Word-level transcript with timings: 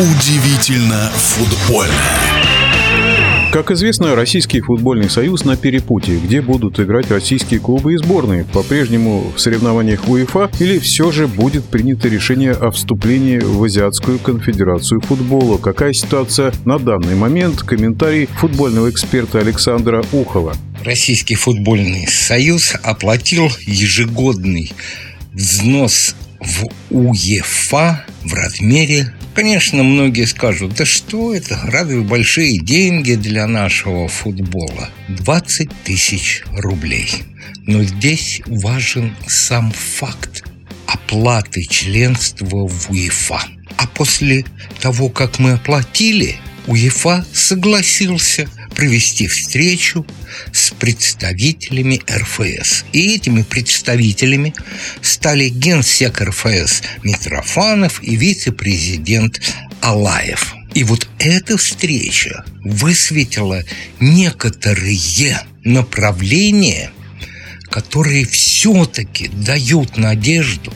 Удивительно 0.00 1.10
футбольно. 1.16 1.92
Как 3.50 3.72
известно, 3.72 4.14
Российский 4.14 4.60
футбольный 4.60 5.10
союз 5.10 5.44
на 5.44 5.56
перепутье, 5.56 6.20
где 6.20 6.40
будут 6.40 6.78
играть 6.78 7.10
российские 7.10 7.58
клубы 7.58 7.94
и 7.94 7.96
сборные, 7.96 8.44
по-прежнему 8.44 9.32
в 9.34 9.40
соревнованиях 9.40 10.08
УЕФА 10.08 10.52
или 10.60 10.78
все 10.78 11.10
же 11.10 11.26
будет 11.26 11.64
принято 11.64 12.06
решение 12.06 12.52
о 12.52 12.70
вступлении 12.70 13.40
в 13.40 13.60
Азиатскую 13.64 14.20
конфедерацию 14.20 15.00
футбола. 15.00 15.58
Какая 15.58 15.92
ситуация 15.92 16.52
на 16.64 16.78
данный 16.78 17.16
момент? 17.16 17.62
Комментарий 17.62 18.26
футбольного 18.26 18.90
эксперта 18.90 19.40
Александра 19.40 20.04
Ухова. 20.12 20.54
Российский 20.84 21.34
футбольный 21.34 22.06
союз 22.06 22.72
оплатил 22.84 23.50
ежегодный 23.66 24.70
взнос 25.32 26.14
в 26.38 26.68
УЕФА 26.90 28.04
в 28.22 28.32
размере 28.32 29.12
Конечно, 29.38 29.84
многие 29.84 30.24
скажут, 30.24 30.74
да 30.74 30.84
что 30.84 31.32
это, 31.32 31.60
разве 31.62 32.00
большие 32.00 32.58
деньги 32.58 33.14
для 33.14 33.46
нашего 33.46 34.08
футбола? 34.08 34.90
20 35.10 35.70
тысяч 35.84 36.42
рублей. 36.56 37.08
Но 37.64 37.84
здесь 37.84 38.42
важен 38.46 39.14
сам 39.28 39.70
факт 39.70 40.42
оплаты 40.88 41.62
членства 41.62 42.66
в 42.66 42.90
УЕФА. 42.90 43.40
А 43.76 43.86
после 43.86 44.44
того, 44.80 45.08
как 45.08 45.38
мы 45.38 45.52
оплатили, 45.52 46.34
УЕФА 46.66 47.24
согласился 47.32 48.48
провести 48.74 49.28
встречу 49.28 50.04
представителями 50.70 52.00
РФС. 52.10 52.84
И 52.92 53.14
этими 53.14 53.42
представителями 53.42 54.54
стали 55.02 55.48
генсек 55.48 56.20
РФС 56.20 56.82
Митрофанов 57.02 58.02
и 58.02 58.16
вице-президент 58.16 59.40
Алаев. 59.80 60.54
И 60.74 60.84
вот 60.84 61.08
эта 61.18 61.56
встреча 61.56 62.44
высветила 62.62 63.62
некоторые 64.00 65.40
направления, 65.64 66.90
которые 67.70 68.24
все-таки 68.26 69.28
дают 69.28 69.96
надежду, 69.96 70.72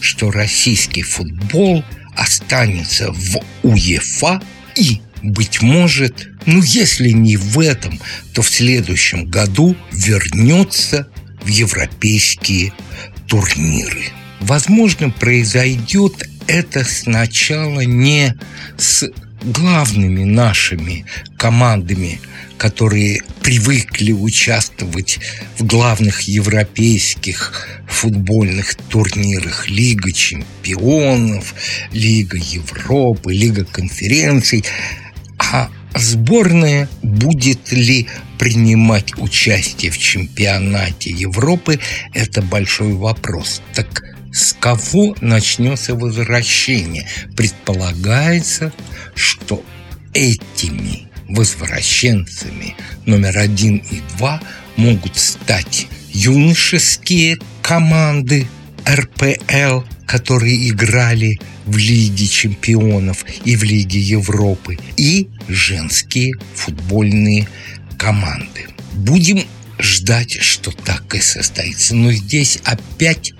что 0.00 0.30
российский 0.30 1.02
футбол 1.02 1.84
останется 2.16 3.12
в 3.12 3.40
УЕФА 3.62 4.42
и 4.74 5.00
быть 5.22 5.62
может, 5.62 6.28
ну 6.46 6.62
если 6.62 7.10
не 7.10 7.36
в 7.36 7.58
этом, 7.60 8.00
то 8.32 8.42
в 8.42 8.48
следующем 8.48 9.26
году 9.26 9.76
вернется 9.92 11.08
в 11.42 11.48
европейские 11.48 12.72
турниры. 13.26 14.06
Возможно, 14.40 15.10
произойдет 15.10 16.28
это 16.46 16.84
сначала 16.84 17.80
не 17.80 18.34
с 18.76 19.08
главными 19.42 20.24
нашими 20.24 21.04
командами, 21.36 22.20
которые 22.56 23.20
привыкли 23.42 24.12
участвовать 24.12 25.20
в 25.58 25.64
главных 25.64 26.22
европейских 26.22 27.68
футбольных 27.86 28.74
турнирах 28.74 29.68
Лига 29.68 30.12
чемпионов, 30.12 31.54
Лига 31.92 32.36
Европы, 32.36 33.32
Лига 33.32 33.64
конференций– 33.64 34.64
а 35.52 35.70
сборная 35.94 36.88
будет 37.02 37.72
ли 37.72 38.06
принимать 38.38 39.16
участие 39.18 39.90
в 39.90 39.98
чемпионате 39.98 41.10
Европы, 41.10 41.80
это 42.14 42.42
большой 42.42 42.94
вопрос. 42.94 43.62
Так 43.74 44.02
с 44.32 44.52
кого 44.52 45.16
начнется 45.20 45.94
возвращение? 45.94 47.08
Предполагается, 47.36 48.72
что 49.14 49.64
этими 50.14 51.08
возвращенцами 51.28 52.76
номер 53.06 53.38
один 53.38 53.78
и 53.90 54.00
два 54.16 54.40
могут 54.76 55.16
стать 55.18 55.88
юношеские 56.12 57.38
команды 57.62 58.46
РПЛ, 58.88 59.82
которые 60.08 60.70
играли 60.70 61.38
в 61.66 61.76
Лиге 61.76 62.26
чемпионов 62.26 63.24
и 63.44 63.56
в 63.56 63.62
Лиге 63.62 64.00
Европы, 64.00 64.78
и 64.96 65.28
женские 65.48 66.32
футбольные 66.54 67.46
команды. 67.98 68.66
Будем 68.94 69.44
ждать, 69.78 70.32
что 70.40 70.72
так 70.72 71.14
и 71.14 71.20
состоится. 71.20 71.94
Но 71.94 72.10
здесь 72.10 72.58
опять 72.64 73.34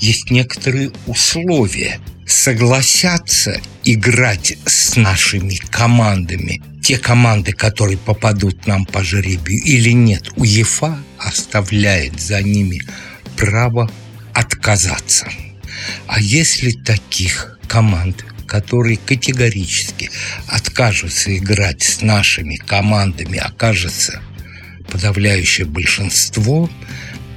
есть 0.00 0.30
некоторые 0.30 0.92
условия. 1.06 2.00
Согласятся 2.26 3.60
играть 3.84 4.56
с 4.64 4.96
нашими 4.96 5.56
командами 5.56 6.62
те 6.82 6.96
команды, 6.96 7.52
которые 7.52 7.98
попадут 7.98 8.66
нам 8.66 8.86
по 8.86 9.04
жеребию 9.04 9.62
или 9.62 9.90
нет. 9.90 10.30
УЕФА 10.36 10.98
оставляет 11.18 12.18
за 12.18 12.42
ними 12.42 12.80
право 13.36 13.90
отказаться. 14.32 15.26
А 16.06 16.20
если 16.20 16.70
таких 16.70 17.58
команд, 17.66 18.24
которые 18.46 18.96
категорически 18.98 20.10
откажутся 20.46 21.36
играть 21.36 21.82
с 21.82 22.02
нашими 22.02 22.56
командами, 22.56 23.38
окажется 23.38 24.20
подавляющее 24.90 25.66
большинство, 25.66 26.70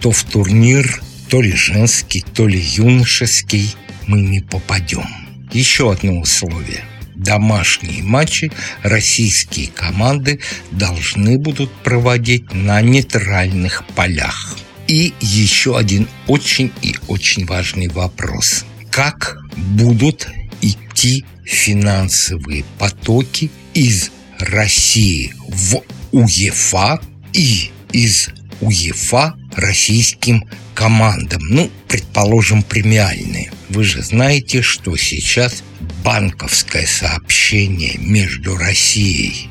то 0.01 0.11
в 0.11 0.23
турнир 0.23 1.01
то 1.29 1.41
ли 1.41 1.53
женский, 1.53 2.23
то 2.33 2.47
ли 2.47 2.59
юношеский 2.59 3.75
мы 4.05 4.21
не 4.21 4.41
попадем. 4.41 5.05
Еще 5.51 5.91
одно 5.91 6.19
условие. 6.19 6.83
Домашние 7.15 8.03
матчи 8.03 8.51
российские 8.83 9.67
команды 9.67 10.39
должны 10.71 11.39
будут 11.39 11.71
проводить 11.83 12.53
на 12.53 12.79
нейтральных 12.81 13.83
полях. 13.95 14.55
И 14.87 15.13
еще 15.19 15.77
один 15.77 16.07
очень 16.27 16.71
и 16.81 16.95
очень 17.07 17.45
важный 17.45 17.89
вопрос. 17.89 18.65
Как 18.89 19.37
будут 19.55 20.27
идти 20.61 21.25
финансовые 21.45 22.63
потоки 22.79 23.51
из 23.73 24.11
России 24.39 25.33
в 25.47 25.81
УЕФА 26.11 27.01
и 27.33 27.71
из 27.91 28.29
УЕФА 28.61 29.35
российским 29.55 30.43
командам. 30.73 31.41
Ну, 31.49 31.71
предположим, 31.87 32.63
премиальные. 32.63 33.51
Вы 33.69 33.83
же 33.83 34.01
знаете, 34.01 34.61
что 34.61 34.95
сейчас 34.95 35.63
банковское 36.03 36.85
сообщение 36.85 37.95
между 37.97 38.55
Россией 38.55 39.49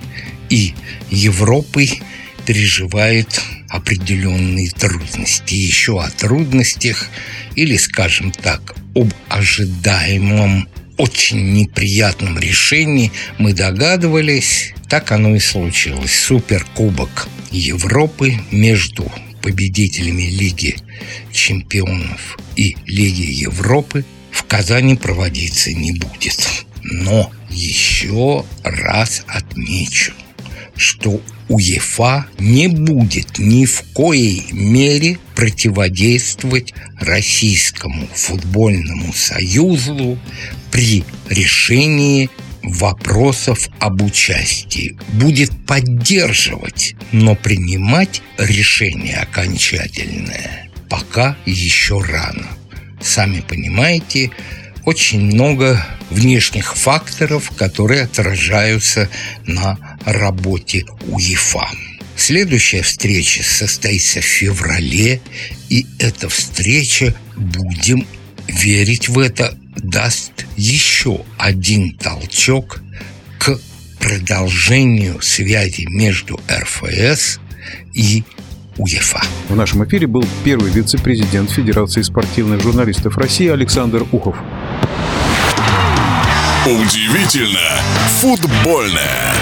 и 0.49 0.75
Европой 1.11 2.01
переживает 2.47 3.43
определенные 3.69 4.71
трудности. 4.71 5.55
Еще 5.55 6.01
о 6.03 6.11
трудностях 6.11 7.09
или, 7.55 7.77
скажем 7.77 8.33
так, 8.33 8.75
об 8.95 9.13
ожидаемом 9.29 10.69
очень 10.97 11.53
неприятном 11.53 12.39
решении 12.39 13.13
мы 13.39 13.53
догадывались, 13.53 14.73
так 14.89 15.13
оно 15.13 15.35
и 15.35 15.41
случилось. 15.41 16.15
Суперкубок 16.15 17.29
Европы 17.51 18.39
между 18.51 19.11
победителями 19.43 20.23
Лиги 20.23 20.77
чемпионов 21.33 22.39
и 22.57 22.77
Лиги 22.87 23.31
Европы 23.31 24.05
в 24.31 24.45
Казани 24.45 24.97
проводиться 24.97 25.73
не 25.73 25.93
будет. 25.93 26.49
Но 26.83 27.33
еще 27.51 28.45
раз 28.63 29.25
отмечу, 29.27 30.13
что 30.77 31.21
УЕФА 31.49 32.27
не 32.39 32.69
будет 32.69 33.39
ни 33.39 33.65
в 33.65 33.83
коей 33.95 34.47
мере 34.53 35.19
противодействовать 35.35 36.75
Российскому 36.99 38.07
футбольному 38.15 39.13
союзу 39.13 40.19
при 40.71 41.05
решении 41.29 42.31
вопросов 42.63 43.69
об 43.79 44.03
участии. 44.03 44.99
Будет 45.13 45.51
поддерживать, 45.67 46.95
но 47.13 47.37
принимать 47.37 48.23
решение 48.39 49.17
окончательное 49.17 50.67
пока 50.89 51.37
еще 51.47 52.01
рано. 52.01 52.47
Сами 53.01 53.41
понимаете, 53.41 54.31
очень 54.87 55.21
много 55.21 55.85
внешних 56.11 56.77
факторов, 56.77 57.51
которые 57.57 58.05
отражаются 58.05 59.11
на 59.45 59.77
работе 60.07 60.87
УЕФА. 61.09 61.69
Следующая 62.17 62.83
встреча 62.83 63.43
состоится 63.43 64.21
в 64.21 64.25
феврале, 64.25 65.21
и 65.69 65.87
эта 65.99 66.29
встреча, 66.29 67.15
будем 67.37 68.07
верить 68.47 69.09
в 69.09 69.19
это, 69.19 69.59
даст 69.77 70.47
еще 70.57 71.21
один 71.37 71.97
толчок 71.99 72.81
к 73.39 73.59
продолжению 73.99 75.21
связи 75.21 75.85
между 75.91 76.41
РФС 76.49 77.41
и 77.93 78.23
УЕФА. 78.79 79.23
В 79.49 79.57
нашем 79.57 79.85
эфире 79.85 80.07
был 80.07 80.25
первый 80.45 80.71
вице-президент 80.71 81.51
Федерации 81.51 82.03
спортивных 82.03 82.63
журналистов 82.63 83.19
России 83.19 83.49
Александр 83.49 84.07
Ухов. 84.13 84.37
Удивительно 86.67 87.81
футбольное. 88.21 89.35